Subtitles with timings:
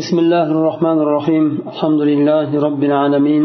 [0.00, 3.44] بسم الله الرحمن الرحيم الحمد لله رب العالمين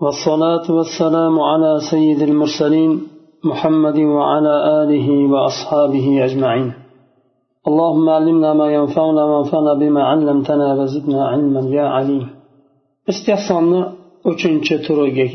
[0.00, 2.90] والصلاة والسلام على سيد المرسلين
[3.44, 6.72] محمد وعلى آله وأصحابه أجمعين
[7.68, 12.24] اللهم علمنا ما ينفعنا وانفعنا بما علمتنا وزدنا علما يا عليم
[13.08, 13.66] استحسان
[14.30, 15.26] uchinchi turiga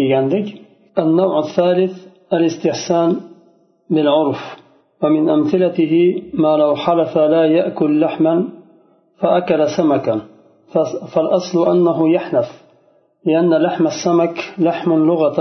[0.99, 1.93] النوع الثالث
[2.33, 3.15] الاستحسان
[3.89, 4.41] بالعرف
[5.03, 5.93] ومن أمثلته
[6.33, 8.59] ما لو حلف لا يأكل لحما
[9.21, 10.28] فأكل سمكا
[11.12, 12.48] فالأصل أنه يحنف
[13.26, 15.38] لأن لحم السمك لحم لغة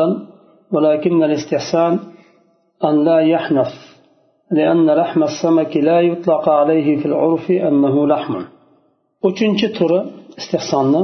[0.73, 1.99] ولكن الاستحسان
[2.87, 3.71] أن لا يحنف
[4.51, 8.35] لأن لحم السمك لا يطلق عليه في العرف أنه لحم
[9.27, 9.99] uchinchi turi
[10.39, 11.03] istehsonni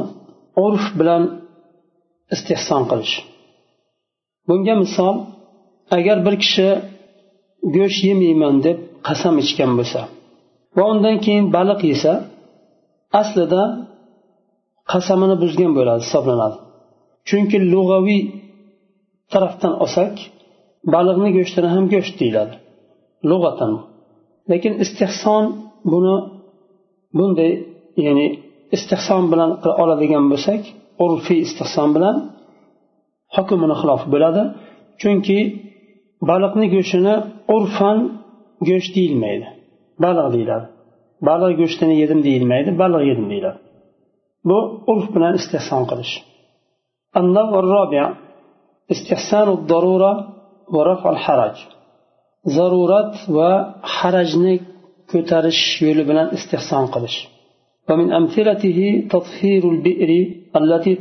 [0.65, 1.23] urf bilan
[2.35, 3.15] istehson qilish
[4.47, 5.15] bunga misol
[5.97, 6.69] agar bir kishi
[7.75, 8.77] go'sht yemayman deb
[9.07, 10.01] qasam ichgan bo'lsa
[10.77, 12.13] va undan keyin baliq yesa
[13.21, 13.63] aslida
[14.92, 16.56] qasamini buzgan bo'ladi hisoblanadi.
[17.28, 18.22] Chunki lug'aviy
[19.32, 20.14] tarafdan olsak
[20.94, 22.54] baliqni go'shtini ham go'sht deyiladi
[23.30, 23.72] lug'atan.
[24.50, 25.44] Lekin istehson
[25.92, 26.16] buni
[27.18, 27.52] bunday
[28.06, 28.26] ya'ni
[28.76, 29.50] istehson bilan
[29.82, 30.62] oladigan bo'lsak
[31.04, 32.16] urfiy istehson bilan
[33.36, 34.42] hukmini xilof bo'ladi.
[35.00, 35.38] Chunki
[36.30, 37.14] baliqni go'shtini
[37.56, 37.98] urfan
[38.68, 39.46] go'sht deyilmaydi
[40.04, 40.66] baliq deyiladi.
[41.28, 43.58] Baliq go'shtini yedim deyilmaydi baliq yedim deyiladi.
[44.48, 44.58] Bu
[44.92, 46.14] urf bilan istehson qilish.
[50.72, 51.56] ورفع الحرج
[52.48, 54.60] ضرورة وحرجني
[55.08, 57.28] كترش يلبنا استحسان قلش
[57.90, 60.10] ومن أمثلته تطهير البئر
[60.56, 60.94] التي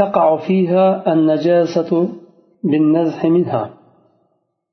[0.00, 2.08] تقع فيها النجاسة
[2.64, 3.70] بالنزح منها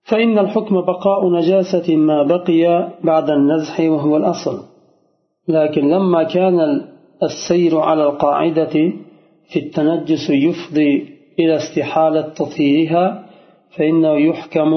[0.04, 4.58] فإن الحكم بقاء نجاسة ما بقي بعد النزح وهو الأصل
[5.48, 6.88] لكن لما كان
[7.29, 8.75] السير على القاعدة
[9.51, 10.93] في التنجس يفضي
[11.41, 13.05] إلى استحالة تطهيرها
[13.75, 14.73] فإنه يحكم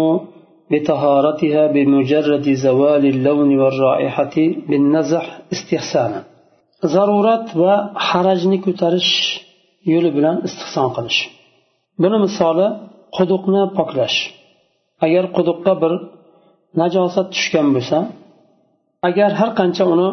[0.72, 4.36] بطهارتها بمجرد زوال اللون والرائحة
[4.70, 5.26] بالنزح
[5.56, 6.24] استحسانا
[6.86, 9.10] ضرورات وحرجني كترش
[9.90, 11.20] yo'li bilan istihson qilish
[12.02, 12.68] buni misoli
[13.18, 14.18] quduqni poklash
[15.06, 15.94] agar quduqqa bir
[16.82, 17.98] najosat tushgan bo'lsa
[19.10, 20.10] agar har qancha uni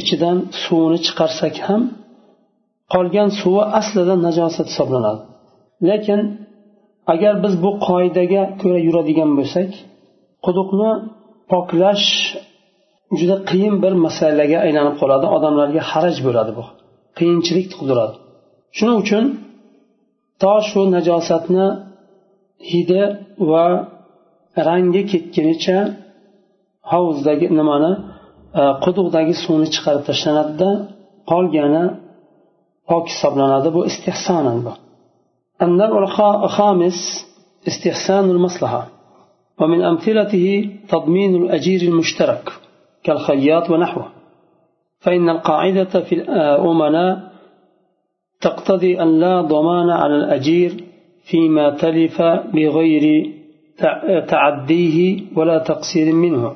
[0.00, 1.82] ichidan suvini chiqarsak ham
[2.94, 5.22] qolgan suvi aslida najosat hisoblanadi.
[5.88, 6.20] Lekin
[7.12, 9.70] agar biz bu qoidaga ko'ra yuradigan bo'lsak
[10.44, 10.90] quduqni
[11.52, 12.06] poklash
[13.18, 15.26] juda qiyin bir masalaga aylanib qoladi.
[15.36, 16.64] Odamlarga haraj bo'ladi bu.
[17.18, 18.16] Qiyinchilik tug'diradi.
[18.76, 19.24] Shuning uchun
[20.42, 21.66] to shu najosatni
[22.70, 23.02] hidi
[23.50, 23.66] va
[24.68, 25.78] rangi ketgunicha
[26.92, 27.92] hovuzdagi nimani
[28.84, 30.70] quduqdagi suvni chiqarib tashlanadida
[31.30, 31.84] qolgani
[32.90, 33.68] pok hisoblanadi.
[33.76, 34.72] Bu istehsonan bu.
[35.62, 36.98] الخامس
[37.68, 38.82] استحسان المصلحة
[39.60, 42.52] ومن أمثلته تضمين الأجير المشترك
[43.04, 44.08] كالخياط ونحوه
[44.98, 47.32] فإن القاعدة في الأمناء
[48.40, 50.84] تقتضي أن لا ضمان على الأجير
[51.24, 52.22] فيما تلف
[52.54, 53.30] بغير
[54.28, 56.52] تعديه ولا تقصير منه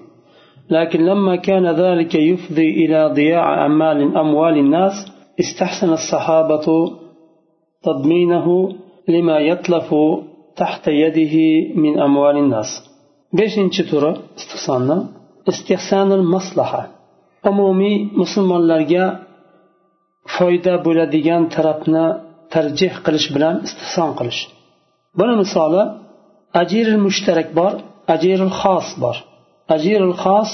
[0.70, 4.96] لكن لما كان ذلك يفضي إلى ضياع أموال أموال الناس
[5.40, 6.68] استحسن الصحابة
[7.84, 8.48] تضمينه
[9.08, 9.90] لما يتلف
[10.56, 11.36] تحت يده
[11.84, 12.94] من أموال الناس
[13.40, 14.98] beshinchi turi istihsonni
[15.52, 16.82] istihsonil maslaha
[17.50, 19.06] umumiy musulmonlarga
[20.36, 22.06] foyda bo'ladigan tarafni
[22.54, 24.42] tarjih qilish bilan istihson qilish
[25.20, 25.84] buni misoli
[26.62, 27.74] ajiril mushtarak bor
[28.16, 29.18] ajiril xos bor
[29.75, 30.53] Ajirul xos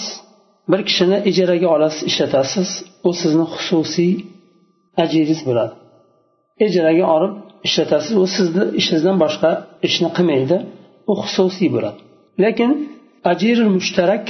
[0.70, 2.68] bir kishini ijaraga olasiz ishlatasiz
[3.08, 4.12] u sizni xususiy
[5.02, 5.74] ajiringiz bo'ladi.
[6.66, 7.32] Ijaraga olib
[7.68, 9.50] ishlatasiz u sizni ishingizdan boshqa
[9.88, 10.56] ishni qilmaydi
[11.10, 11.98] u xususiy bo'ladi.
[12.44, 12.70] Lekin
[13.32, 14.24] ajirul mushtarak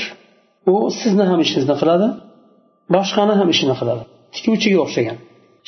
[0.73, 2.09] u sizni ham ishingizni qiladi
[2.95, 4.03] boshqani ham ishini qiladi.
[4.35, 5.17] Tikuvchiga o'xshagan.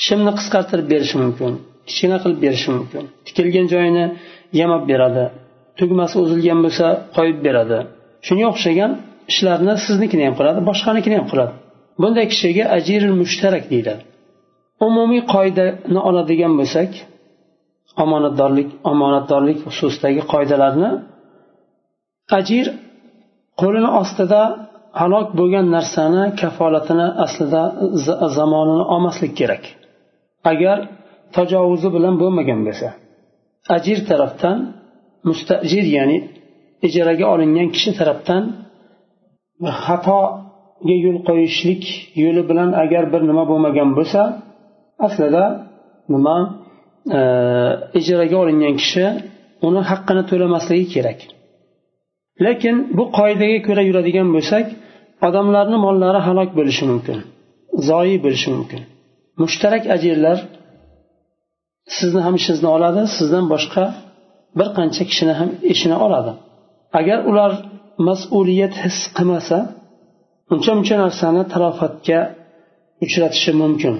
[0.04, 1.52] Shimni qisqartirib berishi mumkin
[1.88, 3.02] kichkina qilib berishi mumkin.
[3.26, 4.04] Tikilgan joyini
[4.60, 5.24] yamab beradi
[5.78, 6.86] tugmasi uzilgan bo'lsa
[7.16, 7.78] qo'yib beradi.
[8.26, 8.92] Shunga o'xshagan
[9.32, 11.52] ishlarni siznikini ham qiladi boshqanikini ham qiladi
[12.02, 14.02] bunday kishiga ajiril mushtarak deyiladi.
[14.88, 16.90] Umumiy qoidani oladigan bo'lsak
[18.04, 20.90] omonatdorlik omonatdorlik xususidagi qoidalarni
[22.38, 22.66] ajir
[23.60, 24.42] qo'lini ostida
[25.00, 27.62] halok bo'lgan narsani kafolatini aslida
[28.38, 29.62] zamonini olmaslik kerak.
[30.52, 30.78] Agar
[31.36, 32.88] tajovuzi bilan bo'lmagan bo'lsa
[33.76, 34.58] ajir tarafdan
[35.28, 36.18] mustajir ya'ni
[36.86, 38.42] ijaraga olingan kishi tarafdan
[39.84, 41.82] xatoga yo'l qo'yishlik
[42.22, 44.20] yo'li bilan agar bir nima bo'lmagan bo'lsa
[45.06, 45.44] aslida
[46.14, 46.36] nima
[47.18, 47.20] e,
[48.00, 49.04] ijaraga olingan kishi
[49.66, 51.18] uni haqqini to'lamasligi kerak.
[52.44, 54.66] Lekin bu qoidaga ko'ra yuradigan bo'lsak
[55.28, 57.18] odamlarni mollari halok bo'lishi mumkin
[57.88, 58.80] zoyi bo'lishi mumkin.
[59.42, 60.38] Mushtarak ajirlar
[61.98, 63.84] sizni ham ishingizni oladi sizdan boshqa
[64.58, 66.32] bir qancha kishini ham ishini oladi.
[66.98, 67.52] Agar ular
[68.08, 69.58] mas'uliyat his qilmasa
[70.52, 72.20] uncha muncha narsani talofatga
[73.04, 73.94] uchratishi mumkin.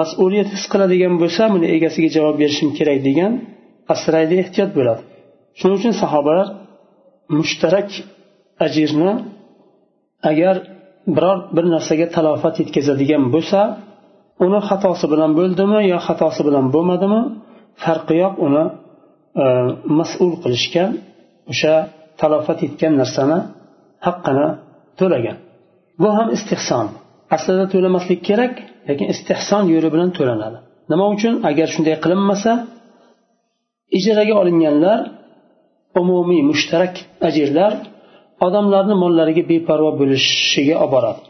[0.00, 3.32] Mas'uliyat his qiladigan bo'lsa buni egasiga javob berishim kerak degan
[3.94, 5.02] asraydi ehtiyot bo'ladi.
[5.58, 6.48] Shuning uchun sahobalar
[7.38, 7.88] mushtarak
[8.66, 9.12] ajirni
[10.30, 10.54] agar
[11.16, 13.60] biror bir narsaga talofat yetkazadigan bo'lsa
[14.44, 17.20] uni xatosi bilan bo'ldimi yo xatosi bilan bo'lmadimi
[17.82, 18.64] farqi yo'q uni
[19.42, 19.44] e,
[19.98, 20.90] mas'ul qilishgan
[21.52, 21.74] o'sha
[22.21, 23.39] talofat yetgan narsani
[24.07, 24.47] haqqini
[24.99, 25.37] to'lagan
[26.01, 26.87] bu ham istehson
[27.35, 28.53] aslida to'lamaslik kerak
[28.89, 30.57] lekin istehson yo'li bilan to'lanadi
[30.91, 32.51] nima uchun agar shunday qilinmasa
[33.97, 34.99] ijaraga olinganlar
[36.01, 36.93] umumiy mushtarak
[37.27, 37.73] ajirlar
[38.45, 41.23] odamlarni mollariga beparvo bo'lishiga olib boradi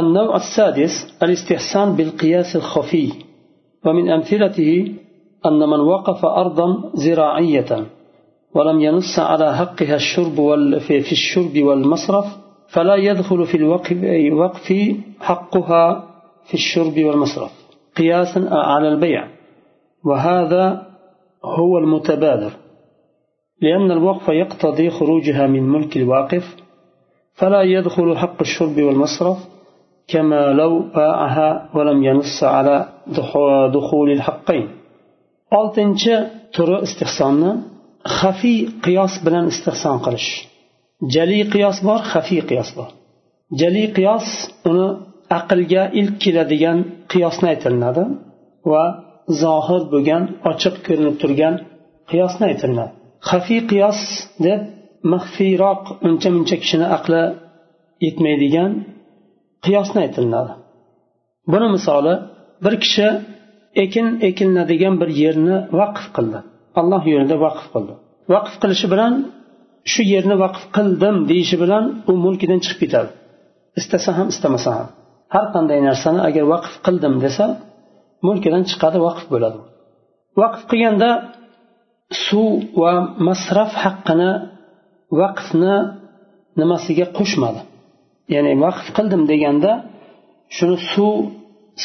[0.00, 0.94] النوع السادس
[1.24, 3.08] الاستحسان بالقياس الخفي
[3.84, 4.72] ومن أمثلته
[5.46, 7.70] أن من وقف أرضا زراعية
[8.55, 10.37] ولم ينص على حقها الشرب
[10.79, 12.25] في الشرب والمصرف
[12.73, 14.67] فلا يدخل في الوقف
[15.19, 16.05] حقها
[16.47, 17.51] في الشرب والمصرف
[17.97, 19.27] قياسا على البيع.
[20.05, 20.87] وهذا
[21.45, 22.51] هو المتبادر.
[23.61, 26.55] لأن الوقف يقتضي خروجها من ملك الواقف
[27.33, 29.37] فلا يدخل حق الشرب والمصرف
[30.07, 32.85] كما لو باعها ولم ينص على
[33.73, 34.67] دخول الحقين.
[35.59, 36.15] oltinchi
[36.55, 37.51] turi istehsonni
[38.17, 40.29] xafiy qiyos bilan istehson qilish.
[41.13, 42.89] Jali qiyos bor xafiy qiyos bor.
[43.59, 44.25] Jali qiyos
[44.69, 44.87] uni
[45.37, 46.77] aqlga ilk keladigan
[47.11, 48.03] qiyosni aytilinadi
[48.71, 48.83] va
[49.41, 51.55] zohir bo'lgan ochiq ko'rinib turgan
[52.11, 52.91] qiyosni aytilinadi.
[53.29, 53.99] Xafiy qiyos
[54.45, 54.61] deb
[55.13, 57.23] maxfiyroq uncha muncha kishini aqli
[58.05, 58.71] yetmaydigan
[59.65, 60.53] qiyosni aytilinadi.
[61.51, 62.13] Buni misoli
[62.63, 63.07] bir kishi
[63.83, 66.39] ekin ekilinadigan bir yerni vaqf qildi.
[66.81, 67.93] Alloh yo'lida vaqf qildi.
[68.33, 69.13] Vaqf qilishi bilan
[69.91, 73.11] shu yerni vaqf qildim deyishi bilan u mulkidan chiqib ketadi.
[73.79, 74.87] Istasa ham istamasa ham.
[75.33, 77.45] Har qanday narsani agar vaqf qildim desa
[78.27, 79.59] mulkidan chiqadi vaqf bo'ladi.
[80.41, 81.09] Vaqf qilganda
[82.25, 82.93] suv va
[83.27, 84.31] masraf haqqini
[85.21, 85.75] vaqfni
[86.59, 87.61] nimasiga qo'shmadi.
[88.33, 89.71] Ya'ni vaqf qildim deganda
[90.57, 91.15] shuni suv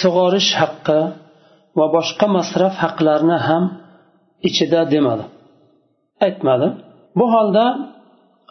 [0.00, 1.00] sug'orish haqqi
[1.78, 3.64] va boshqa masraf haqlarini ham
[4.48, 5.24] ichida demadi.
[6.26, 6.68] Aytmadi.
[7.18, 7.64] Bu holda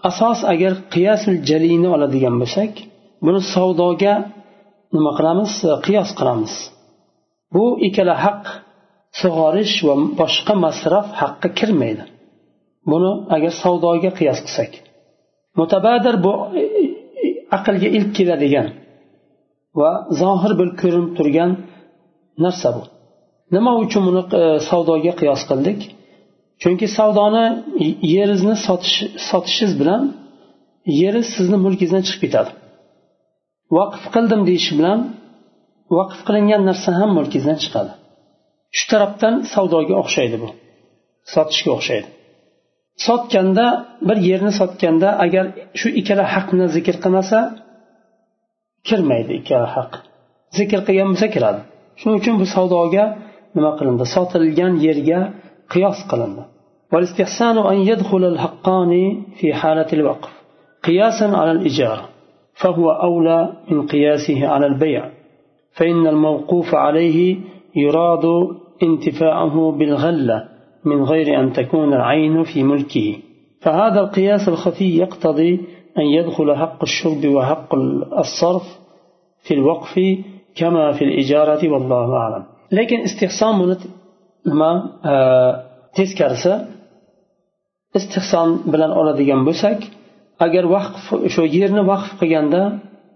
[0.10, 2.72] asos agar qiyasul jalini oladigan bo'lsak
[3.26, 4.16] buni savdoga
[4.96, 5.52] nima qilamiz?
[5.86, 6.54] Qiyos qilamiz.
[7.54, 8.44] Bu ikkala haq
[9.22, 12.04] sug'orish va boshqa masraf haqqi kirmaydi.
[12.92, 14.72] Buni agar savdoga qiyos qilsak.
[15.60, 16.34] Mutabadir bu
[17.58, 18.68] aqlga ilk keladigan
[19.80, 19.92] va
[20.22, 21.52] zohir bo'lib ko'rinib turgan
[22.44, 22.84] narsa bu.
[23.56, 25.80] Nima uchun buni e, savdoga qiyos qildik?
[26.62, 27.46] Chunki savdoni
[28.14, 28.56] yeringizni
[29.30, 30.02] sotishingiz bilan
[31.02, 32.52] yeringiz sizni mulkingizdan chiqib ketadi.
[33.78, 35.00] Vaqf qildim deyish bilan
[35.98, 37.92] vaqf qilingan narsa ham mulkingizdan chiqadi.
[38.78, 40.50] Shu tarafdan savdoga o'xshaydi bu.
[41.34, 42.08] Sotishga o'xshaydi.
[43.06, 43.66] Sotganda
[44.08, 45.46] bir yerni sotganda agar
[45.80, 47.40] shu ikkala haqni zikr qilmasa
[48.88, 49.92] kirmaydi ikkala haq.
[50.58, 51.62] Zikr qilgan bo'lsa kiradi.
[52.00, 53.06] Shuning uchun bu savdoga
[53.56, 54.06] nima qilindi?
[54.16, 55.20] Sotilgan yerga
[55.74, 56.44] qiyos qilindi.
[56.94, 60.32] والاستحسان أن يدخل الحقان في حالة الوقف
[60.84, 61.52] قياسا على
[62.54, 65.10] فهو أولى من قياسه على البيع
[65.78, 67.38] فإن الموقوف عليه
[67.76, 68.26] يراد
[68.84, 70.44] انتفاعه بالغلة
[70.86, 73.16] من غير أن تكون العين في ملكه
[73.62, 75.62] فهذا القياس الخفي يقتضي
[75.98, 77.76] أن يدخل حق الشرب وحق
[78.18, 78.64] الصرف
[79.48, 80.00] في الوقف
[80.56, 83.76] كما في الإجارة والله أعلم lekin istehson buni
[84.50, 84.72] nima
[85.12, 85.14] e,
[85.98, 86.54] teskarisi
[88.00, 89.80] istehson bilan oladigan bo'lsak
[90.46, 92.62] agar vaqf o'sha yerni vaqf qilganda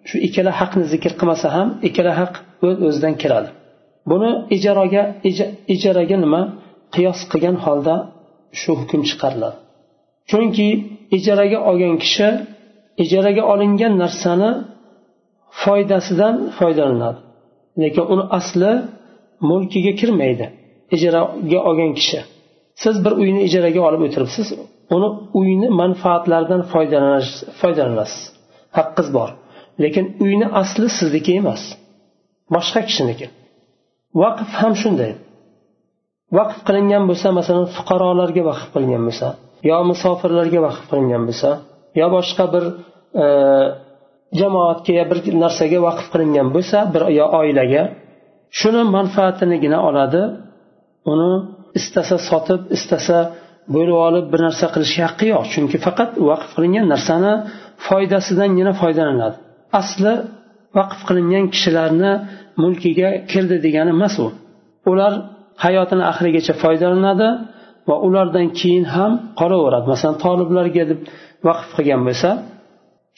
[0.09, 2.33] shu ikkala haqni zikr qilmasa ham ikkala haq
[2.65, 3.49] o'z o'zidan kiradi
[4.09, 5.03] buni ijaraga
[5.75, 6.41] ijaraga nima
[6.95, 7.95] qiyos qilgan holda
[8.59, 9.57] shu hukm chiqariladi.
[10.29, 10.67] Chunki
[11.17, 12.29] ijaraga olgan kishi
[13.03, 14.51] ijaraga olingan narsani
[15.61, 17.19] foydasidan foydalanadi.
[17.81, 18.71] Lekin uni asli
[19.49, 20.45] mulkiga kirmaydi.
[20.95, 22.19] Ijaraga olgan kishi.
[22.83, 24.47] Siz bir uyni ijaraga olib o'tiribsiz
[24.95, 26.61] uni uyni manfaatlaridan
[27.61, 28.23] foydalanasiz.
[28.77, 29.29] Haqqingiz bor.
[29.83, 31.63] Lekin uyni asli sizniki emas.
[32.55, 33.27] Boshqa kishiniki.
[34.21, 35.11] Vaqf ham shunday.
[36.37, 39.27] Vaqf qilingan bo'lsa masalan fuqarolarga vaqf qilingan bo'lsa
[39.69, 41.49] yo musofirlarga vaqf qilingan bo'lsa
[41.99, 42.63] yo boshqa bir
[43.23, 43.25] e,
[44.39, 47.83] jamoatga bir narsaga vaqf qilingan bo'lsa bir yo oilaga
[48.59, 50.23] shuni manfaatinigina oladi.
[51.11, 51.31] Uni
[51.79, 53.17] istasa sotib istasa
[53.75, 55.45] bo'lib olib bir narsa qilishga haqqi yo'q.
[55.53, 57.33] Chunki faqat vaqf qilingan narsani
[57.87, 59.37] foydasidangina foydalanadi.
[59.81, 60.13] Asli
[60.77, 62.13] vaqf qilingan kishilarni
[62.61, 64.27] mulkiga kirdi degani emas u.
[64.91, 65.13] Ular
[65.65, 67.29] hayotini oxirigacha foydalanadi
[67.89, 69.85] va ulardan keyin ham qolaveradi.
[69.93, 70.99] Masalan toliblarga deb
[71.47, 72.29] vaqf qilgan bo'lsa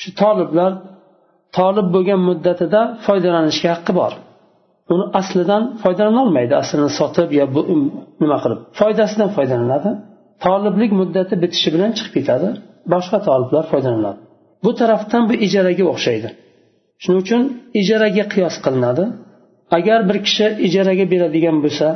[0.01, 0.71] shu toliblar
[1.57, 4.13] tolib bo'lgan muddatida foydalanishga haqqi bor.
[4.93, 7.81] Uni aslidan foydalanolmaydi aslini sotib yo um,
[8.22, 8.60] nima qilib.
[8.79, 9.91] Foydasidan foydalanadi.
[10.46, 12.48] Toliblik muddati bitishi bilan chiqib ketadi.
[12.93, 14.19] Boshqa toliblar foydalanadi.
[14.63, 16.29] Bu tarafdan bu ijaraga o'xshaydi.
[17.01, 17.41] Shuning uchun
[17.81, 19.03] ijaraga qiyos qilinadi.
[19.77, 21.88] Agar bir kishi ijaraga beradigan bo'lsa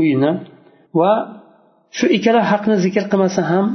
[0.00, 0.32] uyini
[1.00, 1.12] va
[1.98, 3.66] shu ikkala haqni zikr qilmasa ham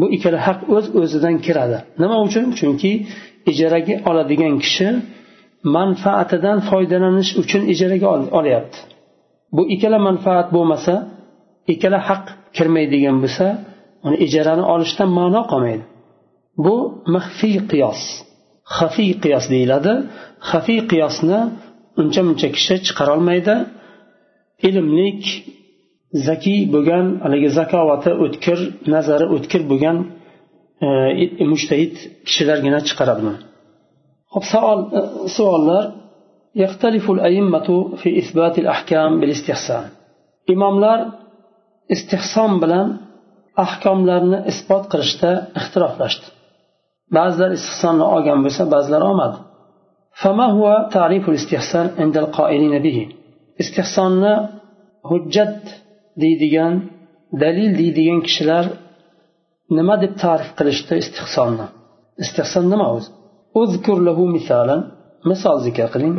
[0.00, 1.78] bu ikkala haq o'z öz o'zidan kiradi.
[2.02, 2.44] Nima uchun?
[2.58, 2.92] Chunki
[3.50, 4.88] ijaraga oladigan kishi
[5.76, 8.78] manfaatidan foydalanish uchun ijaraga olyapti.
[9.56, 10.94] Bu ikkala manfaat bo'lmasa
[11.72, 12.24] ikkala haq
[12.56, 13.46] kirmaydigan bo'lsa
[14.06, 15.84] uni ijarani olishdan ma'no qolmaydi.
[16.64, 16.74] Bu
[17.14, 18.00] maxfiy qiyos.
[18.76, 19.92] Xafiy qiyos deyiladi.
[20.50, 21.38] Xafiy qiyosni
[22.00, 23.54] uncha muncha kishi chiqarolmaydi.
[24.68, 25.22] Ilmlik
[26.28, 28.58] zakiy bo'lgan haligi zakovati o'tkir
[28.94, 29.96] nazari o'tkir bo'lgan
[30.86, 31.94] e, mushtahid
[32.26, 33.22] kishilargina chiqaradi
[34.33, 35.01] hop savol e,
[35.37, 35.85] savollar
[36.63, 37.67] يختلف الأئمة
[38.01, 39.85] في إثبات الأحكام بالاستحسان
[40.53, 40.99] imomlar
[41.95, 42.87] istihson bilan
[43.63, 46.27] ahkomlarni isbot qilishda ixtiloflashdi
[47.17, 49.37] ba'zilar istihsonni olgan bo'lsa ba'zilar olmadi
[50.21, 50.65] فما هو
[50.97, 52.97] تعريف الاستحسان عند القائلين به
[53.61, 54.33] istihsonni
[55.09, 55.61] hujjat
[56.21, 56.73] deydigan
[57.43, 58.65] dalil deydigan kishilar
[59.77, 61.65] nima deb ta'rif qilishdi istihsonni
[62.23, 63.09] istihson nima o'zi
[63.62, 64.80] اذكر له misalan.
[65.30, 66.16] Misol zikr qiling.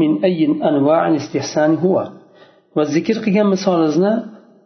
[0.00, 0.52] Min ayyin
[1.20, 2.04] istihsani huwa.
[2.76, 4.12] Va zikr qilgan misolingizni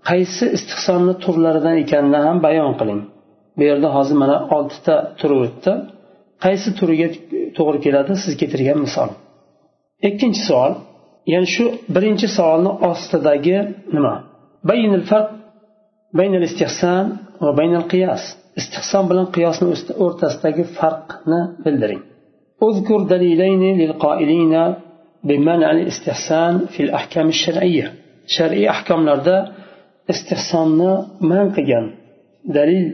[0.08, 3.00] qaysi istihsonni turlaridan ekanini ham bayon qiling.
[3.56, 5.72] Bu yerda hozir mana oltita turi o'tdi.
[6.44, 7.08] Qaysi turiga
[7.56, 8.12] to'g'ri keladi?
[8.22, 9.10] Siz keltirgan misol.
[10.08, 10.72] Ikkinchi savol.
[11.32, 13.58] Ya'ni shu birinchi savolni ostidagi
[13.94, 14.14] nima?
[14.68, 15.28] Baynil farq
[16.18, 17.04] baynal istihson
[17.44, 18.22] va baynal qiyos
[18.59, 19.67] istihson bilan qiyosni
[20.05, 22.03] o'rtasidagi farqni bildiring
[22.69, 24.55] اذكر دليلين للقائلين
[25.27, 27.87] بمنع الاستحسان في الأحكام الشرعية
[28.35, 29.37] شرعي أحكام لرده
[30.13, 30.93] istihsonni
[31.29, 31.85] man qilgan
[32.57, 32.85] dalil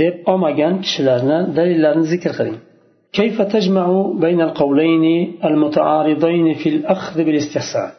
[0.00, 2.58] deb olmagan kishilarni dalillarini zikr qiling
[3.18, 3.86] كيف تجمع
[4.24, 5.04] بين القولين
[5.48, 7.90] المتعارضين في الأخذ بالاستحسان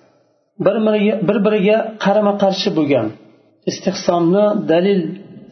[1.27, 3.07] bir biriga qarama qarshi bo'lgan
[3.71, 5.01] istihsonni dalil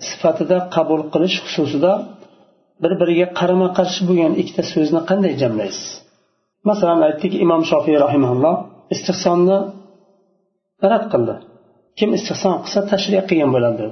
[0.07, 1.91] sifatida qabul qilish xususida
[2.83, 5.88] bir biriga qarama qarshi bo'lgan ikkita so'zni qanday jamlaysiz
[6.69, 8.55] masalan aytdik imom shofiy rahimaulloh
[8.93, 9.57] istihsonni
[10.91, 11.35] rad qildi
[11.99, 13.85] kim istihson qilsa tashrih qilgan bo'ladi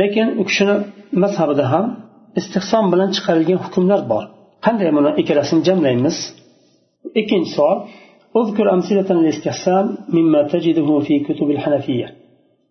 [0.00, 0.76] lekin u kishini
[1.22, 1.86] mazhabida ham
[2.40, 4.24] istihson bilan chiqarilgan hukmlar bor
[4.64, 6.16] qanday buni ikkalasini jamlaymiz
[7.20, 7.78] ikkinchi savol
[8.40, 12.08] اذكر أمثلة للاستحسان مما تجده في كتب الحنفية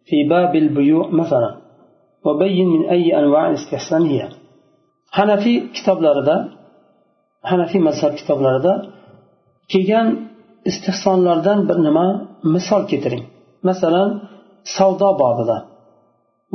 [0.06, 1.50] في باب البيوع مثلا
[2.27, 4.23] وبين من أي أنواع الاستحسان هي
[6.05, 6.37] لردا
[7.51, 8.75] حنفي مذهب كتاب لردا
[9.73, 10.09] kelgan
[10.71, 12.07] istihsonlardan bir nima
[12.55, 13.25] misol keltiring
[13.69, 14.11] masalan
[14.77, 15.57] savdo bobida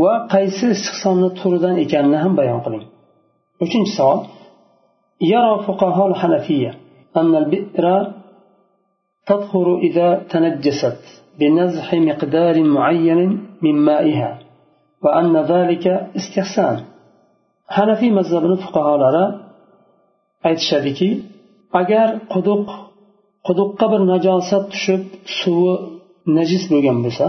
[0.04, 2.84] va qaysi istihsonni turidan ekanini ham bayon qiling
[3.66, 4.20] uchinchi savol
[5.22, 6.72] يرى فقهاء الحنفية
[7.18, 8.14] أن البئر
[9.26, 11.04] تطهر إذا تنجست
[11.40, 14.40] بنزح مقدار معين من مائها.
[17.76, 19.26] Hanafiy mazhabini fuqarolari
[20.48, 21.10] aytishadiki
[21.82, 22.66] agar quduq
[23.48, 25.04] quduqqa bir najosat tushib
[25.40, 25.74] suvi
[26.38, 27.26] najis bo'lgan bo'lsa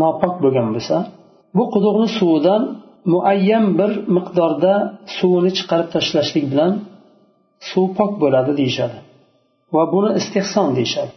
[0.00, 0.96] nopok bo'lgan bo'lsa
[1.56, 2.62] bu quduqni suvidan
[3.12, 4.74] muayyan bir miqdorda
[5.16, 6.72] suvini chiqarib tashlashlik bilan
[7.70, 8.98] suv pok bo'ladi deyishadi
[9.74, 11.12] va buni istehson deyishadi.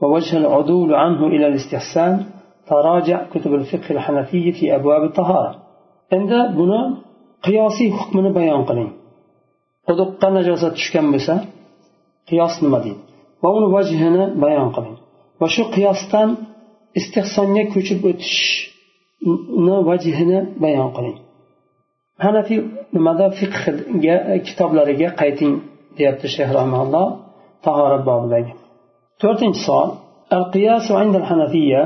[0.00, 2.24] فبين الحكم القياسي في ذلك ووجهه ووجه العدول عنه إلى الاستحسان
[2.66, 5.56] تراجع كتب الفقه الحنفي في أبواب الطهارة
[6.12, 6.96] عند بنا
[7.42, 8.92] قياسي حكمنا بيان قلين
[9.88, 11.34] quduqqa najosat tushgan bo'lsa
[12.28, 13.00] qiyos nima deydi
[13.42, 14.96] va uni vajhini bayon qiling
[15.40, 16.28] va shu qiyosdan
[17.00, 21.16] istehsonga ko'chib o'tishni vajhini bayon qiling
[22.24, 22.60] hanafiy
[22.96, 25.52] nimada fiqhga kitoblariga qayting
[25.96, 27.06] deyapti shayx rahmaulloh
[27.64, 28.52] tahorat bobidagi
[29.21, 29.89] To'rtinchi savol
[30.39, 31.81] القياس عند الحنفية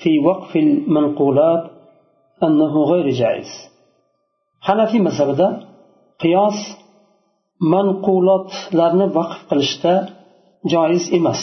[0.00, 1.62] في وقف المنقولات
[2.46, 3.50] أنه غير جائز
[4.66, 5.48] حنفي مذهبda
[6.22, 6.58] qiyos
[7.74, 9.94] manqulotlarni vaqf qilishda
[10.72, 11.40] joiz emas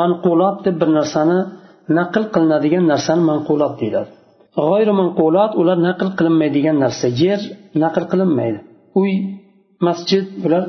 [0.00, 1.38] manqulot deb bir narsani
[1.98, 4.10] naql qilinadigan narsani manqulot deyiladi
[4.66, 7.40] g'oyri manqulot ular naql qilinmaydigan narsa yer
[7.82, 8.58] naql qilinmaydi
[9.00, 9.12] uy
[9.86, 10.64] masjid bular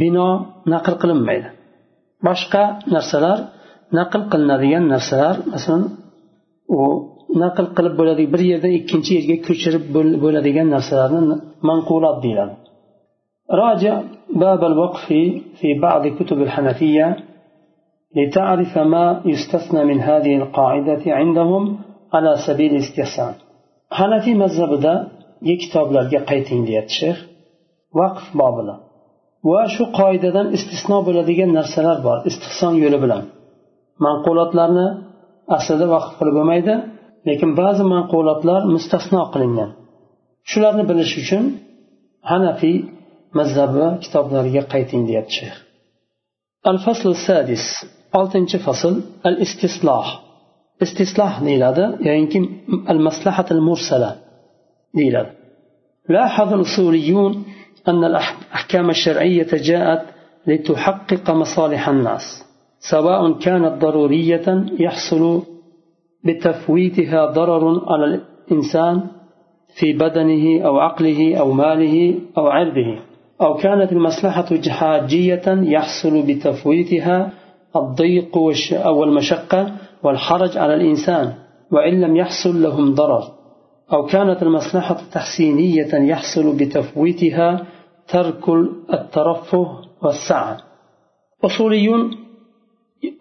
[0.00, 0.28] bino
[0.72, 1.48] naql qilinmaydi
[2.27, 2.63] boshqa
[2.95, 3.39] narsalar
[3.97, 5.83] naql qilinadigan narsalar masalan
[6.77, 6.81] u
[7.43, 9.85] naql qilib bo'ladigan bir yerdan ikkinchi yerga ko'chirib
[10.23, 11.35] bo'ladigan narsalarni
[11.69, 12.55] manqulot deyiladi
[13.63, 13.95] راجع
[14.43, 15.05] باب الوقف
[15.59, 17.07] في بعض كتب الحنفية
[18.17, 21.63] لتعرف ما يستثنى من هذه القاعدة عندهم
[22.13, 23.33] على سبيل الاستحسان
[23.97, 24.95] حنفي مذهبدا
[25.61, 27.17] kitoblarga qayting deyapti shayx
[27.99, 28.75] vaqf bobida
[29.51, 33.23] va shu qoidadan istisno bo'ladigan narsalar bor istihson yo'li bilan
[34.05, 34.87] manqulotlarni
[35.57, 36.73] aslida vaqf qilib bo'lmaydi
[37.27, 39.71] lekin ba'zi manqulotlar mustasno qilingan
[40.51, 41.43] shularni bilish uchun
[42.31, 42.77] hanafiy
[43.39, 45.55] mazhabi kitoblariga qayting deyapti shayx
[46.71, 47.65] الفصل السادس
[48.19, 48.93] oltinchi fasl
[49.27, 50.07] al istisloh
[50.85, 52.39] istisloh deyiladi yoinki
[52.91, 54.11] al maslahat al mursala
[54.97, 55.31] deyiladi
[56.15, 57.33] لاحظ الأصوليون
[57.88, 60.06] أن الأحكام الشرعية جاءت
[60.46, 62.44] لتحقق مصالح الناس
[62.90, 65.42] سواء كانت ضرورية يحصل
[66.24, 69.02] بتفويتها ضرر على الإنسان
[69.78, 72.98] في بدنه أو عقله أو ماله أو عرضه
[73.40, 77.32] أو كانت المصلحة حاجية يحصل بتفويتها
[77.76, 78.38] الضيق
[78.72, 81.32] أو المشقة والحرج على الإنسان
[81.72, 83.37] وإن لم يحصل لهم ضرر.
[83.93, 87.49] أو كانت المصلحة تحسينية يحصل بتفويتها
[88.07, 88.49] ترك
[88.93, 89.67] الترفه
[90.03, 90.57] والسعة
[91.43, 92.01] أصوليون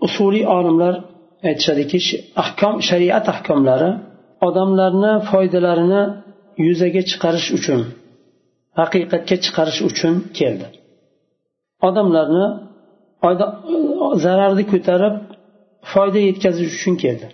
[0.06, 0.94] أصولي عالمlar
[1.49, 1.98] aytishadiki
[2.42, 3.90] ahkom shariat ahkomlari
[4.46, 6.02] odamlarni foydalarini
[6.66, 7.81] yuzaga chiqarish uchun
[8.81, 10.66] haqiqatga chiqarish uchun keldi
[11.88, 12.46] odamlarni
[14.24, 15.14] zararni ko'tarib
[15.92, 17.26] foyda yetkazish uchun keldi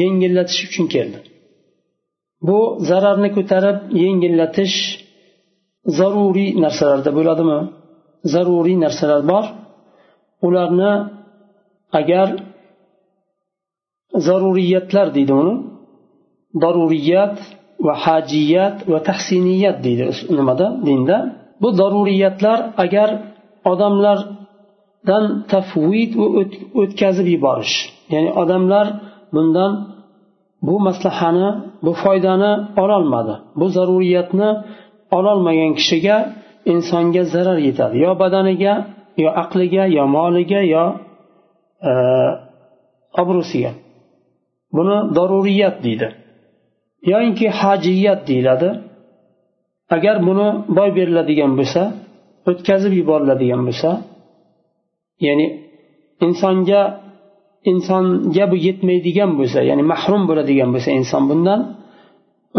[0.00, 1.18] yengillatish uchun keldi
[2.47, 4.77] Bu zararni ko'tarib yengillatish
[5.99, 7.59] zaruriy narsalarda bo'ladimi?
[8.33, 9.45] Zaruriy narsalar bor.
[10.47, 10.93] Ularni
[11.99, 12.27] agar
[14.27, 15.55] zaruriyatlar deydi uni
[16.63, 17.37] daruriyat
[17.85, 20.05] va hajiyat va tahsiniyat deydi
[20.37, 21.17] nimada dinda.
[21.61, 23.09] Bu zaruriyatlar agar
[23.71, 26.25] odamlardan tafvid va
[26.81, 27.75] o'tkazib yuborish
[28.13, 28.85] ya'ni odamlar
[29.33, 29.71] bundan
[30.61, 31.49] bu maslahani
[31.85, 33.35] bu foydani ololmadi.
[33.55, 34.49] Bu zaruriyatni
[35.11, 36.17] ololmagan kishiga
[36.65, 37.95] insonga zarar yetadi.
[38.05, 38.73] Yo badaniga
[39.23, 40.85] yo aqliga yo moliga yo
[41.89, 41.91] e,
[43.21, 43.71] obro'siga.
[44.75, 46.07] Buni daruriyat deydi.
[47.11, 48.69] Yoinki hajiyat deyiladi.
[49.95, 50.47] Agar buni
[50.77, 51.81] boy beriladigan bo'lsa
[52.49, 53.89] o'tkazib yuboriladigan bo'lsa
[55.25, 55.47] ya'ni
[56.25, 56.81] insonga
[57.71, 61.59] insonga bu yetmaydigan bo'lsa ya'ni mahrum bo'ladigan bo'lsa inson bundan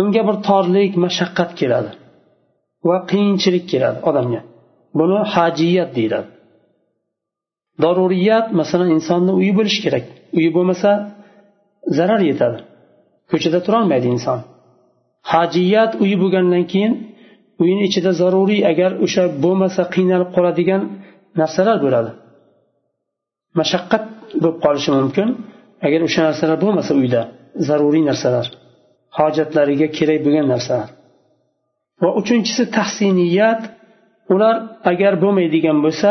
[0.01, 1.91] unga bir torlik mashaqqat keladi
[2.89, 4.41] va qiyinchilik keladi odamga.
[4.99, 6.29] Buni hajiyat deyiladi.
[7.83, 10.05] Zaruriyat masalan insonni uyi bo'lishi kerak.
[10.39, 10.91] Uyi bo'lmasa
[11.97, 12.59] zarar yetadi.
[13.31, 14.39] Ko'chada turolmaydi inson.
[15.33, 16.93] Hajiyat uyi bo'lgandan keyin
[17.63, 20.83] uyini ichida zaruriy agar o'sha bo'lmasa qiynalib qoladigan
[21.41, 22.11] narsalar bo'ladi.
[23.61, 24.05] Mashaqqat
[24.43, 25.29] bo'lib qolishi mumkin.
[25.87, 27.21] Agar o'sha narsalar bo'lmasa uyda
[27.69, 28.47] zaruriy narsalar
[29.19, 30.89] hojatlariga kerak bo'lgan narsalar.
[32.03, 33.63] Va uchinchisi tahsiniyat
[34.33, 34.57] ular
[34.93, 36.11] agar bo'lmaydigan bo'lsa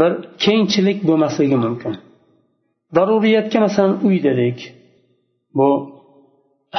[0.00, 0.12] bir
[0.44, 1.92] kengchilik bo'lmasligi mumkin.
[2.96, 4.58] Zaruriyatga masalan uy dedik.
[5.58, 5.68] Bu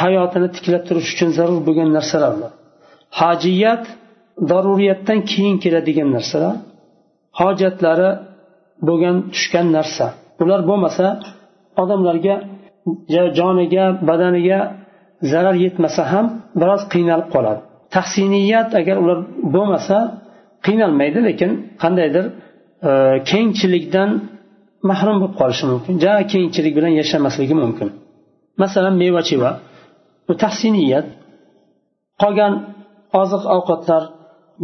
[0.04, 2.34] hayotini tiklab turish uchun zarur bo'lgan narsalar
[3.20, 3.84] hojiyat
[4.50, 6.56] zaruriyatdan keyin keladigan narsalar.
[7.40, 8.10] Hojatlari
[8.88, 10.06] bo'lgan tushgan narsa.
[10.44, 11.06] Ular bo'lmasa
[11.82, 12.36] odamlarga
[13.40, 14.60] joniga badaniga
[15.32, 16.26] zarar yetmasa ham
[16.62, 17.62] biroz qiynalib qoladi.
[17.96, 19.18] Tahsiniyat agar ular
[19.56, 19.98] bo'lmasa
[20.66, 22.26] qiynalmaydi lekin qandaydir
[22.90, 22.92] e,
[23.30, 24.10] kengchilikdan
[24.90, 25.94] mahrum bo'lib qolishi mumkin.
[26.06, 27.90] Ja kengchilik bilan yashamasligi mumkin.
[28.62, 29.52] Masalan meva cheva
[30.28, 31.06] bu tahsiniyat
[32.22, 32.54] qolgan
[33.22, 34.04] oziq ovqatlar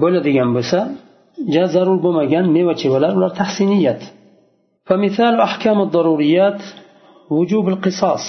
[0.02, 0.80] bo'ladigan bo'lsa
[1.56, 4.02] ja zarur bo'lmagan meva chevalar ular tahsiniyat.
[4.89, 6.61] فمثال أحكام الضروريات
[7.31, 8.25] وجوب القصاص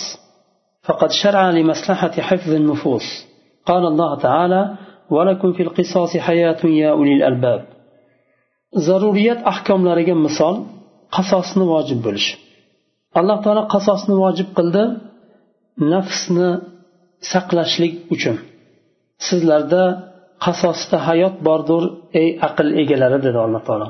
[0.88, 3.08] فقد شرع لمصلحة حفظ النفوس
[3.66, 4.62] قال الله تعالى
[5.10, 7.62] ولكم في القصاص حياة يا أولي الألباب
[8.88, 10.56] zaruriyat ahkomlariga misol
[11.16, 12.28] qasosni vojib bo'lish
[13.20, 14.84] alloh taolo qasosni vojib qildi
[15.94, 16.50] nafsni
[17.32, 18.38] saqlashlik uchun
[19.28, 19.84] sizlarda
[20.46, 21.84] qasosda hayot bordir
[22.22, 23.88] ey aql egalari dedi alloh taolo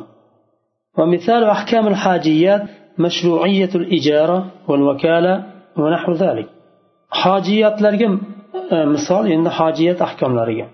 [0.97, 2.63] ومثال أحكام الحاجيات
[2.99, 5.33] مشروعية الإجارة والوكالة
[5.77, 6.47] ونحو ذلك
[7.09, 8.13] حاجيات لرجم
[8.71, 10.67] مثال إن حاجيات أحكام لرجم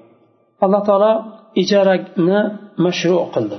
[0.63, 2.39] الله تعالى ijarani
[2.85, 3.57] mashru qildi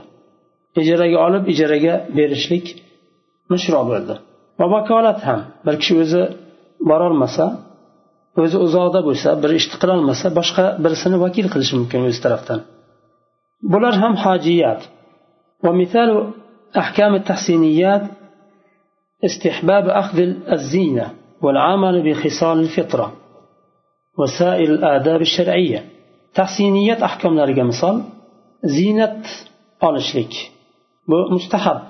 [0.80, 2.66] ijaraga olib ijaraga berishlik
[3.52, 4.14] mashru bo'ldi
[4.58, 6.22] va vakolat ham bir kishi o'zi
[6.90, 7.44] borolmasa
[8.42, 12.60] o'zi uzoqda bo'lsa bir ishni qilolmasa boshqa birisini vakil qilishi mumkin o'zi tarafdan
[13.72, 14.82] bular ham hojiyat
[15.64, 16.10] ومثال
[16.77, 18.01] أحكام التحسينيات
[19.25, 20.19] استحباب أخذ
[20.51, 23.13] الزينة والعمل بخصال الفطرة
[24.19, 25.85] وسائل الآداب الشرعية.
[26.33, 27.63] تحسينيات أحكام لرقى
[28.63, 29.23] زينة
[29.83, 30.51] أولشريك
[31.31, 31.81] مستحب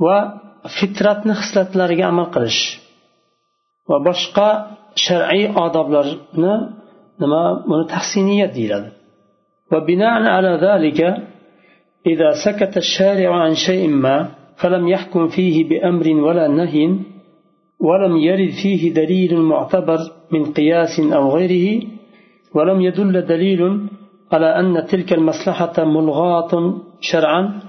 [0.00, 2.80] وفطرة نخصلة لرقى القرش قرش
[3.88, 6.18] وبشقى شرعي آداب لرقى
[7.20, 8.92] نما من تحسينيات ديلا
[9.72, 11.28] وبناء على ذلك
[12.06, 16.96] إذا سكت الشارع عن شيء ما فلم يحكم فيه بأمر ولا نهي
[17.80, 19.98] ولم يرد فيه دليل معتبر
[20.32, 21.82] من قياس أو غيره
[22.54, 23.88] ولم يدل دليل
[24.32, 27.62] على أن تلك المصلحة ملغاة شرعا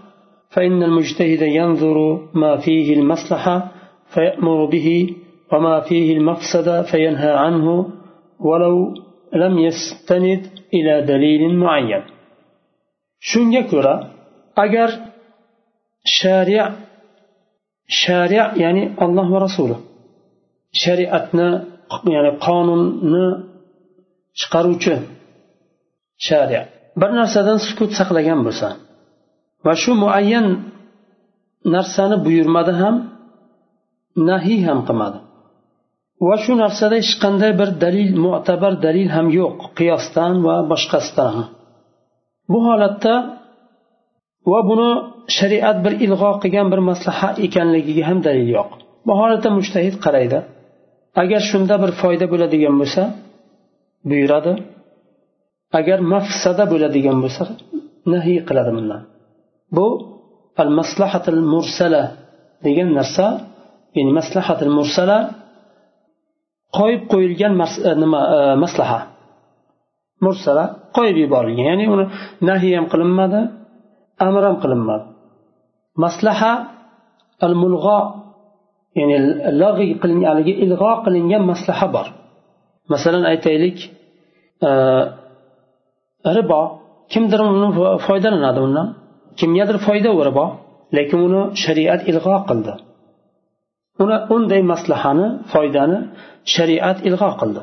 [0.49, 3.71] فإن المجتهد ينظر ما فيه المصلحة
[4.13, 5.15] فيأمر به
[5.53, 7.87] وما فيه المفسدة فينهى عنه
[8.39, 8.93] ولو
[9.33, 10.41] لم يستند
[10.73, 12.15] إلى دليل معين.
[13.29, 14.14] shunga ko'ra
[14.63, 14.89] agar
[16.17, 16.57] shari
[18.01, 19.75] shari ya'ni alloh va rasuli
[20.83, 21.47] shariatni
[22.15, 23.25] ya'ni qonunni
[24.39, 24.93] chiqaruvchi
[26.27, 26.61] shariya
[27.01, 28.67] bir narsadan sukut saqlagan bo'lsa
[29.65, 30.47] va shu muayyan
[31.75, 32.95] narsani buyurmadi ham
[34.29, 35.19] nahiy ham qilmadi.
[36.27, 41.35] Va shu narsada hech qanday bir dalil mo'tabar dalil ham yo'q qiyosdan va boshqasidan
[42.51, 43.13] bu holatda
[44.51, 44.89] va buni
[45.37, 48.69] shariat bir ilg'o qilgan bir maslaha ekanligiga ham dalil yo'q.
[49.07, 50.39] Bu holatda mushtahid qaraydi.
[51.21, 53.03] Agar shunda bir foyda bo'ladigan bo'lsa
[54.09, 54.51] buyuradi.
[55.79, 57.43] Agar mafsada bo'ladigan bo'lsa
[58.13, 59.01] nahiy qiladi bundan.
[59.75, 59.85] Bu
[60.61, 62.03] al maslahatil mursala
[62.65, 63.25] degan narsa
[63.97, 65.17] ya'ni maslahatil mursala
[66.77, 67.53] qo'yib qo'yilgan
[67.89, 68.99] e, nima e, maslaha.
[70.25, 70.63] Mursala
[70.97, 72.05] qo'yib yuborilgan ya'ni uni
[72.49, 73.41] nahiy ham qilinmadi
[74.27, 75.05] amr ham qilinmadi.
[76.03, 76.51] Maslaha
[77.45, 77.99] al mulg'o
[78.99, 79.17] ya'ni
[79.61, 82.07] lag'iy qilingan haligi ilg'o qilingan maslaha bor.
[82.93, 83.77] Masalan aytaylik
[84.67, 84.69] e,
[86.37, 86.61] ribo.
[87.13, 87.67] Kimdir uni
[88.07, 88.87] foydalanadi undan.
[89.39, 90.45] Kimgadir foyda u ribo
[90.97, 92.73] lekin uni shariat ilg'o qildi.
[94.03, 95.99] Uni unday maslahani foydani
[96.55, 97.61] shariat ilg'o qildi.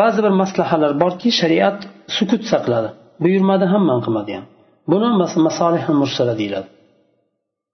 [0.00, 1.78] Ba'zi bir maslahalar borki shariat
[2.16, 2.90] sukut saqladi.
[3.22, 4.44] Buyurmadi ham man qilmadi ham.
[4.91, 5.09] buni
[5.47, 6.69] masolih mursala deyiladi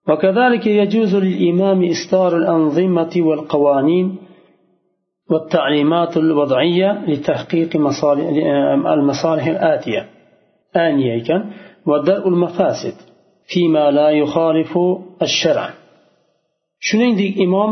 [0.10, 4.08] وكذلك يجوز للإمام إصدار الأنظمة والقوانين
[5.32, 8.26] والتعليمات الوضعية لتحقيق مصالح
[8.96, 10.02] المصالح الآتية
[10.76, 11.42] آنية كان
[11.90, 12.96] ودرء المفاسد
[13.52, 14.72] فيما لا يخالف
[15.22, 15.70] الشرع
[16.88, 17.72] shuningdek imom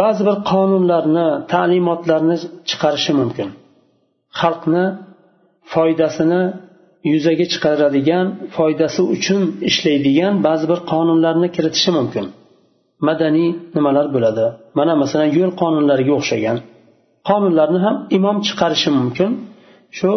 [0.00, 2.36] ba'zi bir qonunlarni ta'limotlarni
[2.68, 3.48] chiqarishi mumkin
[4.40, 4.84] xalqni
[5.72, 6.42] foydasini
[7.13, 12.25] yuzaga chiqaradigan foydasi uchun ishlaydigan ba'zi bir qonunlarni kiritishi mumkin.
[13.07, 14.45] Madaniy nimalar bo'ladi?
[14.79, 16.57] Mana masalan yo'l qonunlariga o'xshagan
[17.29, 19.29] qonunlarni ham imom chiqarishi mumkin.
[19.97, 20.11] Shu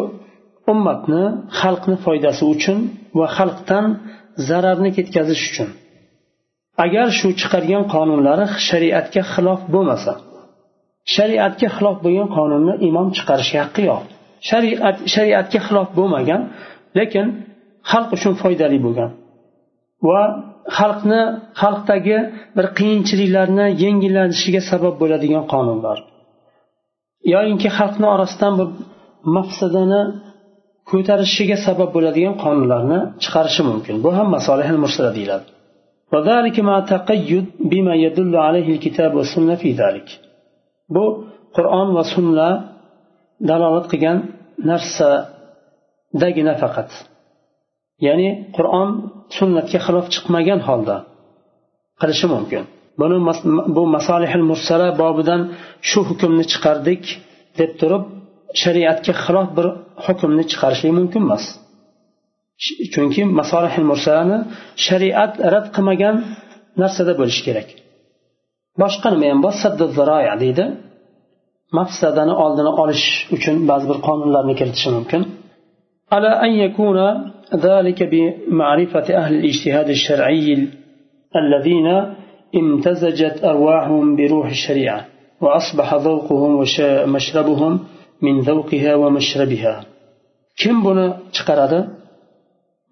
[0.73, 1.25] ummatni
[1.61, 2.79] xalqni foydasi uchun
[3.19, 3.87] va xalqdan
[4.49, 5.69] zararni ketkazish uchun.
[6.85, 10.13] Agar shu chiqargan qonunlari shariatga xilof bo'lmasa
[11.15, 14.03] shariatga xilof bo'lgan qonunni imom chiqarishga haqqi yo'q.
[14.49, 16.43] Shariat shariatga xilof bo'lmagan
[16.99, 17.27] lekin
[17.91, 19.11] xalq uchun foydali bo'lgan.
[20.09, 20.23] Va
[20.79, 21.23] xalqni
[21.61, 22.19] xalqdagi
[22.57, 25.99] bir qiyinchiliklarni yengillanishiga sabab bo'ladigan qonunlar.
[27.35, 28.69] Yoyinki xalqni orasidan bir
[29.37, 30.03] mafsadani
[30.91, 33.95] ko'tarishiga sabab bo'ladigan qonunlarni chiqarishi mumkin.
[34.05, 35.47] Bu ham masolihil mursala deyiladi.
[40.95, 41.05] Bu
[41.57, 42.49] qur'on va sunna
[43.51, 44.19] dalolat qilgan
[44.71, 45.09] narsa
[46.23, 46.91] dagina faqat.
[48.07, 48.89] Ya'ni qur'on
[49.37, 50.97] sunnatga xilof chiqmagan holda
[52.01, 52.63] qilishi mumkin.
[53.01, 53.17] Buni
[53.77, 55.41] bu masolihil mursala bobidan
[55.89, 57.03] shu hukmni chiqardik
[57.59, 58.05] deb turib
[58.63, 59.67] shariatga xilof bir
[60.07, 61.45] hukmni chiqarishlik mumkin emas.
[62.95, 64.39] Chunki masolihil mursalani
[64.87, 66.17] shariat rad qilmagan
[66.83, 67.69] narsada bo'lishi kerak.
[68.83, 69.53] Boshqa nima ham bor?
[69.63, 70.65] Sadduzoya deydi.
[71.79, 75.23] Mafsadani oldini olish uchun ba'zi bir qonunlarni kiritishi mumkin.
[76.14, 76.98] على أن يكون
[77.68, 80.48] ذلك بمعرفة أهل الاجتهاد الشرعي
[81.42, 81.88] الذين
[82.62, 85.06] امتزجت أرواحهم بروح الشريعة
[85.42, 87.80] وأصبح ذوقهم ومشربهم
[88.22, 89.76] من ذوقها ومشربها
[90.62, 91.80] kim buni chiqaradi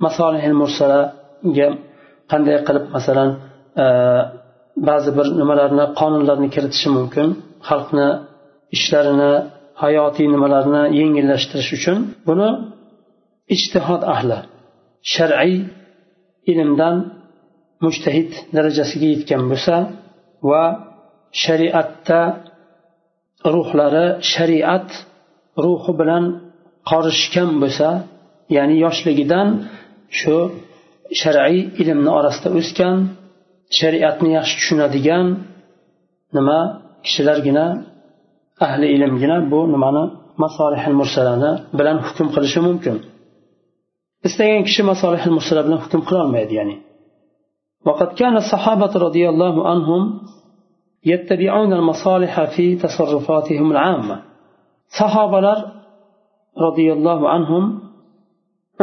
[0.05, 1.67] masolihil mursalaga
[2.31, 3.29] qanday qilib masalan
[4.89, 7.27] ba'zi bir nimalarni qonunlarni kiritishi mumkin
[7.69, 8.07] xalqni
[8.75, 9.31] ishlarini
[9.83, 12.49] hayotiy nimalarni yengillashtirish uchun buni
[13.54, 14.38] ijtihod ahli
[15.14, 15.54] shar'iy
[16.50, 16.96] ilmdan
[17.84, 19.74] mujtahid darajasiga yetgan bo'lsa
[20.50, 20.64] va
[21.44, 22.20] shariatda
[23.54, 24.88] ruhlari shariat
[25.64, 26.24] ruhi bilan
[26.90, 27.88] qorishgan bo'lsa
[28.56, 29.48] ya'ni yoshligidan
[30.18, 30.36] shu
[31.20, 32.96] shar'iy ilmni orasida o'sgan
[33.78, 35.26] shariatni yaxshi tushunadigan
[36.36, 36.60] nima
[37.04, 37.66] kishilargina
[38.66, 40.04] ahli ilmgina bu nimani
[40.42, 42.96] masolihil mursalani bilan hukm qilishi mumkin.
[44.27, 46.77] istagan kishi masolihil mursala bilan hukm qilolmaydi ya'ni
[47.87, 50.01] وقد كان الصحابة رضي الله عنهم
[51.11, 54.17] يتبعون المصالح في تصرفاتهم العامة
[54.99, 55.55] صحابة
[56.67, 57.63] رضي الله عنهم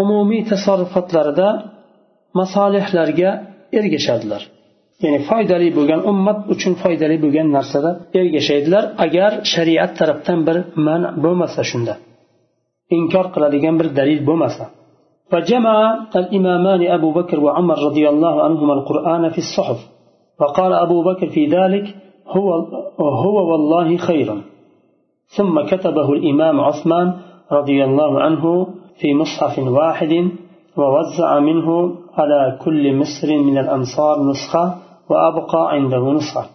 [0.03, 1.49] umumiy tasarrufotlarida
[2.41, 3.31] masolihlarga
[3.79, 4.43] ergashadilar
[5.03, 11.61] ya'ni foydali bo'lgan ummat uchun foydali bo'lgan narsada ergashadilar agar shariat tarafdan bir man bo'lmasa
[11.71, 11.95] shunda
[12.99, 14.65] inkor qiladigan bir dalil bo'lmasa
[15.36, 19.80] فجمع الإمامان أبو بكر وعمر رضي الله عنهما القرآن في الصحف
[20.40, 21.96] فقال أبو بكر في ذلك
[22.28, 22.54] هو,
[23.00, 24.42] هو والله خير
[25.38, 27.14] ثم كتبه الإمام عثمان
[27.52, 28.68] رضي الله عنه
[29.00, 30.14] في مصحف واحد
[30.78, 34.76] ووزع منه على كل مصر من الأنصار نسخة
[35.10, 36.46] وأبقى عنده نسخة.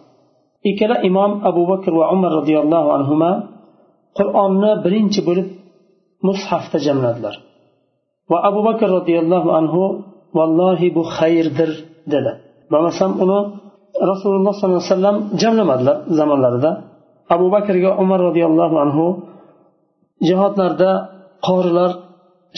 [0.61, 3.15] ikkala imom abu bakr va umar roziyallohu anhu
[4.17, 5.47] qur'onni birinchi bo'lib
[6.27, 7.35] mushafda jamladilar
[8.31, 9.83] va abu bakr roziyallohu anhu
[10.37, 11.71] vallohi bu xayrdir
[12.13, 12.31] dedi.
[12.71, 13.39] Bo'lmasam uni
[14.11, 16.71] rasululloh sollallohu alayhi vasallam jamlamadilar zamonlarida
[17.35, 19.05] abu bakrga umar roziyallohu anhu
[20.27, 20.91] jihodlarda
[21.47, 21.91] qorilar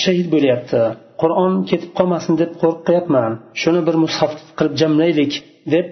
[0.03, 0.81] shahid bo'lyapti.
[1.21, 3.31] Qur'on ketib qolmasin deb qo'rqyapman.
[3.61, 5.33] Shuni bir mushaf qilib jamlaylik
[5.73, 5.85] deb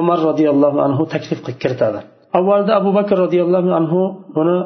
[0.00, 2.00] umar roziyallohu anhu taklif qilib kiritadi.
[2.38, 4.00] Avvalda abu bakr roziyallohu anhu
[4.36, 4.58] buni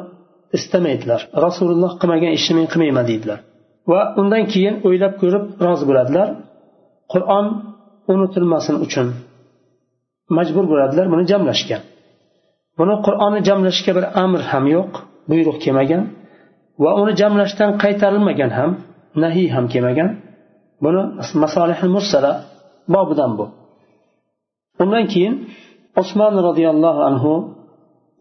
[0.57, 1.21] istamaydilar.
[1.45, 3.39] Rasululloh qilmagan ishni men qilmayman deydilar
[3.89, 6.27] va undan keyin o'ylab ko'rib rozi bo'ladilar.
[7.13, 7.45] Qur'on
[8.13, 9.07] unutilmasin uchun
[10.37, 11.77] majbur bo'ladilar buni jamlashga
[12.79, 14.91] buni qur'onni jamlashga bir amr ham yo'q
[15.29, 16.01] buyruq kelmagan
[16.83, 18.71] va uni jamlashdan qaytarilmagan ham
[19.23, 20.09] nahiy ham kelmagan.
[20.83, 21.01] Buni
[21.43, 22.31] masolih mursala
[22.93, 23.45] bobidan bu.
[24.83, 25.33] Undan keyin
[26.01, 27.33] usmon roziyallohu anhu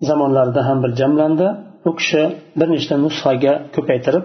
[0.08, 1.48] zamonlarida ham bir jamlandi.
[1.88, 2.22] U kishi
[2.58, 4.24] bir nechta nusxaga ko'paytirib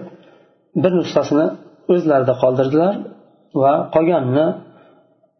[0.83, 1.47] bir nusxasini
[1.93, 2.93] o'zlarida qoldirdilar
[3.61, 4.47] va qolganini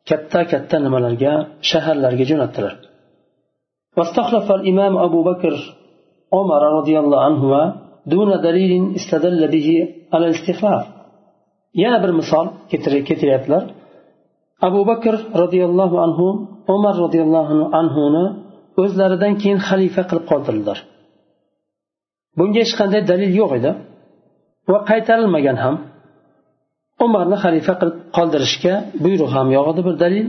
[0.09, 1.33] katta katta nimalarga
[1.69, 2.73] shaharlarga jo'natdilar
[3.97, 5.53] واستخلف الإمام أبو بكر
[6.37, 7.61] عمر رضي الله عنهما
[8.13, 9.67] دون دليل استدل به
[10.13, 10.83] على الاستخلاف
[11.83, 13.63] yana bir misol keltiryaptilar
[14.67, 16.27] abu bakr roziyallohu anhu
[16.75, 18.25] umar roziyallohu anhuni
[18.81, 20.77] o'zlaridan keyin xalifa qilib qoldirdilar
[22.37, 23.71] bunga hech qanday dalil yo'q edi
[24.72, 25.74] Va qaytarilmagan ham
[27.06, 28.74] umarni xalifa qilib qoldirishga
[29.04, 30.26] buyruq ham yo'q edi bir dalil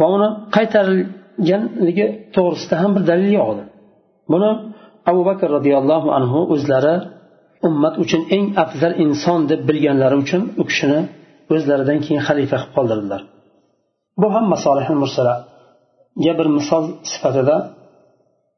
[0.00, 3.64] va uni qaytarilganligi to'g'risida ham bir dalil yo'q edi
[4.32, 4.50] buni
[5.10, 6.94] abu bakr roziyallohu anhu o'zlari
[7.68, 11.00] ummat uchun eng afzal inson deb bilganlari uchun u kishini
[11.54, 13.20] o'zlaridan keyin xalifa qilib qoldirdilar.
[14.20, 15.34] Bu ham masolihil mursala
[16.24, 17.56] ga bir misol sifatida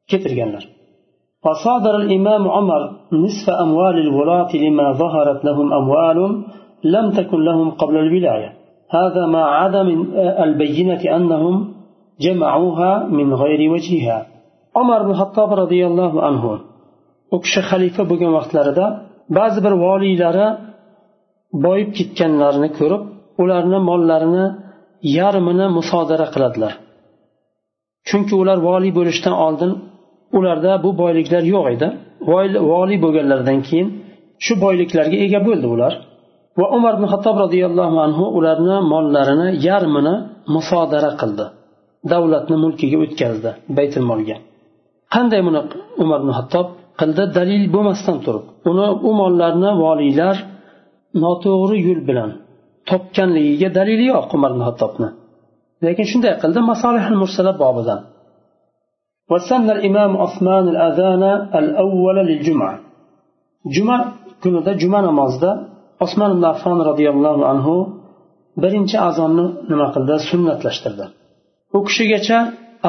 [0.09, 0.63] keltirganlar.
[1.46, 2.82] وصادر الإمام عمر
[3.12, 6.18] نصف أموال الولاة لما ظهرت لهم أموال
[6.84, 8.50] لم تكن لهم قبل الولاية
[8.90, 9.88] هذا مع عدم
[10.46, 11.74] البينة أنهم
[12.20, 14.26] جمعوها من غير وجهها
[14.76, 16.44] عمر بن الخطاب رضي الله عنه
[17.34, 18.86] u kishi xalifa bo'lgan vaqtlarida
[19.38, 20.46] ba'zi bir voliylari
[21.64, 23.02] boyib ketganlarini ko'rib
[23.42, 24.46] ularni mollarini
[25.18, 26.72] yarmini musodara qiladilar
[28.08, 29.72] chunki ular voliy bo'lishdan oldin
[30.37, 31.87] ularda bu boyliklar yo'q edi.
[32.71, 33.87] Voliy bo'lganlaridan keyin
[34.45, 35.93] shu boyliklarga ega bo'ldi ular.
[36.59, 40.15] Va umar ibn hattob roziyallohu anhu ularni mollarini yarmini
[40.55, 41.45] musodara qildi.
[42.11, 44.37] Davlatni mulkiga o'tkazdi baytul molga.
[45.13, 45.61] Qanday buni
[46.03, 46.67] umar ibn hattob
[46.99, 47.23] qildi?
[47.37, 48.45] Dalil bo'lmasdan turib.
[48.69, 50.35] Uni u mollarni voliylar
[51.23, 52.29] noto'g'ri yo'l bilan
[52.89, 55.09] topganligiga dalili yo'q umar ibn hattobni
[55.85, 56.59] lekin shunday qildi.
[56.71, 57.99] Masolihil mursala bobidan.
[59.32, 61.22] وسن الإمام عثمان الأذان
[61.60, 62.76] الأول للجمعة
[63.76, 64.04] جمعة
[64.42, 65.50] kunida juma namozida
[66.04, 67.74] osmon ibn affon roziyallohu anhu
[68.62, 71.04] birinchi azonni nima qildi sunnatlashtirdi
[71.76, 72.38] u kishigacha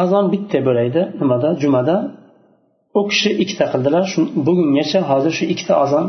[0.02, 1.95] azon bitta bo'laydi nimada jumada
[3.00, 4.04] u kishi ikkita qildilar
[4.47, 6.06] bugungacha hozir shu ikkita azon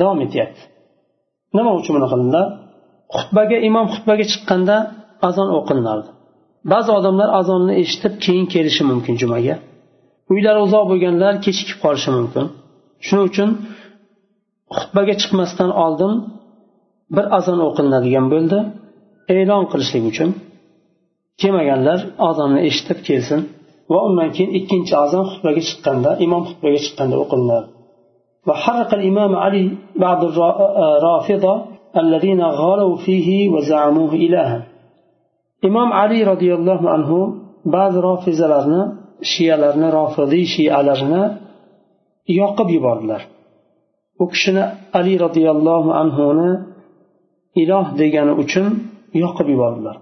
[0.00, 0.62] davom etyapti
[1.56, 2.46] nima uchun buni qildilar
[3.16, 4.76] xutbaga imom xutbaga chiqqanda
[5.28, 6.10] azon o'qilinardi
[6.72, 9.54] ba'zi odamlar azonni eshitib keyin kelishi mumkin jumaga
[10.32, 12.44] uylari uzoq bo'lganlar kechikib qolishi mumkin
[13.06, 13.50] shuning uchun
[14.76, 16.12] xutbaga chiqmasdan oldin
[17.16, 18.58] bir azon o'qilinadigan bo'ldi
[19.36, 20.30] e'lon qilishlik uchun
[21.40, 21.98] kelmaganlar
[22.28, 23.40] azonni eshitib kelsin
[23.92, 27.68] va undan keyin ikkinchi azon xutbaga chiqqanda imom xutbaga chiqqanda o'qilinadi
[28.48, 29.64] وحرق الإمام علي
[29.96, 31.54] بعض الرافضة
[32.02, 34.58] الذين غالوا فيه وزعموه إلها
[35.68, 37.18] imom ali roziyallohu anhu
[37.74, 38.82] ba'zi rofizalarni
[39.32, 41.22] shiyalarni rofiziy shiyalarini
[42.40, 43.22] yoqib yubordilar
[44.22, 44.64] u kishini
[44.98, 46.50] ali roziyallohu anhuni
[47.62, 48.66] iloh degani uchun
[49.22, 49.96] yoqib yubordilar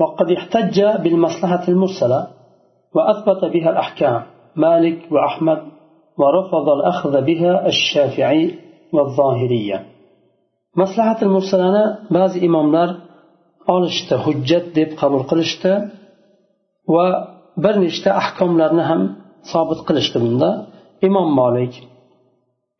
[0.00, 2.20] وقد احتج بالمصلحة المرسلة
[2.94, 4.22] وأثبت بها الأحكام
[4.64, 5.60] مالك وأحمد
[6.20, 8.44] ورفض الأخذ بها الشافعي
[8.94, 9.78] والظاهرية
[10.76, 12.88] مصلحة المرسلة بعض إمامlar
[13.75, 15.71] olishdi hujjat deb qabul qilishdi
[16.95, 17.07] va
[17.63, 19.01] bir nechta ahkomlarni ham
[19.51, 20.49] sobit qilishdi bunda.
[21.07, 21.73] Imom molik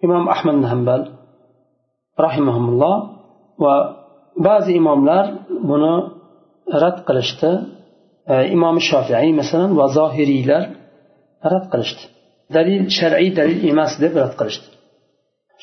[0.05, 1.01] imom ahmad hambal
[2.25, 2.95] rahimahulloh
[3.63, 3.75] va
[4.47, 5.25] ba'zi imomlar
[5.69, 5.95] buni
[6.81, 7.51] rad qilishdi.
[8.31, 10.63] E, imom shofiiy masalan va zohiriylar
[11.51, 12.03] rad qilishdi.
[12.55, 14.67] Dalil shar'iy dalil emas deb rad qilishdi.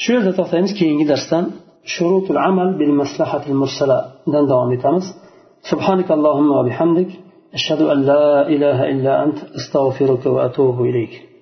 [0.03, 1.45] Shu yerda to'xtaymiz keyingi darsdan
[1.85, 4.05] شروط العمل بالمصلحة المرسلة.
[4.27, 5.01] دان دوام
[5.71, 7.09] سبحانك اللهم وبحمدك
[7.55, 11.29] أشهد أن لا إله إلا أنت أستغفرك وأتوب إليك.